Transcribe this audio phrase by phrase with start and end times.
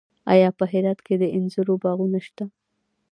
[0.33, 2.45] آیا په هرات کې د انځرو باغونه شته؟